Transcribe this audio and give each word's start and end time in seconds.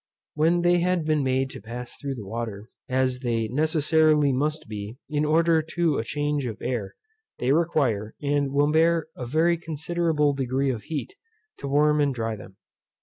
When 0.33 0.61
they 0.63 0.79
had 0.79 1.05
been 1.05 1.23
made 1.23 1.51
to 1.51 1.61
pass 1.61 1.95
through 1.95 2.15
the 2.15 2.25
water, 2.25 2.71
as 2.89 3.19
they 3.19 3.47
necessarily 3.49 4.33
must 4.33 4.67
be 4.67 4.97
in 5.07 5.25
order 5.25 5.61
to 5.75 5.97
a 5.99 6.03
change 6.03 6.47
of 6.47 6.59
air, 6.59 6.95
they 7.37 7.51
require, 7.51 8.15
and 8.19 8.51
will 8.51 8.71
bear 8.71 9.09
a 9.15 9.27
very 9.27 9.59
considerable 9.59 10.33
degree 10.33 10.71
of 10.71 10.81
heat, 10.85 11.13
to 11.59 11.67
warm 11.67 12.01
and 12.01 12.15
dry 12.15 12.35
them. 12.35 12.57